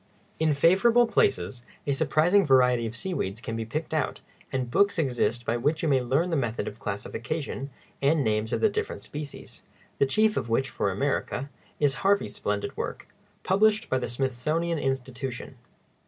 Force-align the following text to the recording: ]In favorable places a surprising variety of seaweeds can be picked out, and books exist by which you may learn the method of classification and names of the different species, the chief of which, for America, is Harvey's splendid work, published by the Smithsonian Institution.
]In 0.45 0.55
favorable 0.55 1.05
places 1.05 1.61
a 1.85 1.93
surprising 1.93 2.43
variety 2.43 2.87
of 2.87 2.95
seaweeds 2.95 3.39
can 3.39 3.55
be 3.55 3.65
picked 3.65 3.93
out, 3.93 4.19
and 4.51 4.71
books 4.71 4.97
exist 4.97 5.45
by 5.45 5.57
which 5.57 5.83
you 5.83 5.87
may 5.87 6.01
learn 6.01 6.31
the 6.31 6.35
method 6.35 6.67
of 6.67 6.79
classification 6.79 7.69
and 8.01 8.23
names 8.23 8.51
of 8.51 8.61
the 8.61 8.69
different 8.69 9.03
species, 9.03 9.61
the 9.99 10.07
chief 10.07 10.37
of 10.37 10.49
which, 10.49 10.71
for 10.71 10.89
America, 10.89 11.51
is 11.79 11.93
Harvey's 12.01 12.33
splendid 12.33 12.75
work, 12.75 13.09
published 13.43 13.91
by 13.91 13.99
the 13.99 14.07
Smithsonian 14.07 14.79
Institution. 14.79 15.55